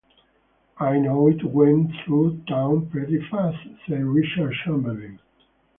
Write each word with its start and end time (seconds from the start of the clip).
"I 0.79 0.97
know 0.97 1.27
it 1.27 1.43
went 1.43 1.91
through 2.03 2.41
town 2.47 2.87
pretty 2.89 3.23
fast," 3.29 3.67
said 3.87 4.03
Richard 4.03 4.51
Chamberlain. 4.65 5.19